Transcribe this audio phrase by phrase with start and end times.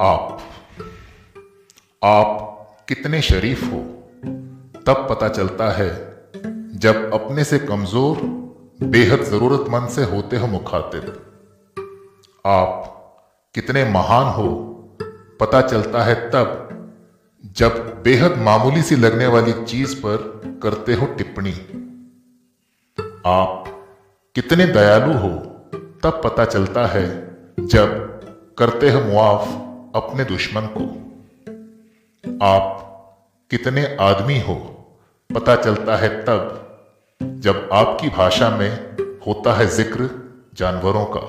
[0.00, 0.38] आप
[2.04, 3.78] आप कितने शरीफ हो,
[4.86, 5.88] तब पता चलता है
[6.78, 8.16] जब अपने से कमज़ोर,
[8.82, 11.04] बेहद जरूरतमंद से होते हो मुखातिब।
[12.46, 12.86] आप
[13.54, 14.48] कितने महान हो,
[15.40, 16.68] पता चलता है तब
[17.56, 21.52] जब बेहद मामूली सी लगने वाली चीज़ पर करते हो टिप्पणी।
[23.26, 23.64] आप
[24.34, 25.28] कितने दयालु हो,
[26.02, 27.08] तब पता चलता है
[27.60, 27.98] जब
[28.58, 30.84] करते हो मुआफ। अपने दुश्मन को।
[32.44, 32.86] आप
[33.50, 34.54] कितने आदमी हो,
[35.30, 36.56] पता चलता है तब,
[37.20, 38.70] जब आपकी भाषा में
[39.26, 40.08] होता है ज़िक्र
[40.54, 41.20] जानवरों का।